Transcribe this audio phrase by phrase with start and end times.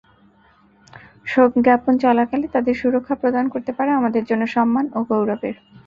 [1.27, 5.55] শোকজ্ঞাপন চলাকালে তাদের সুরক্ষা প্রদান করতে পারা আমাদের জন্য সম্মান ও গৌরবের।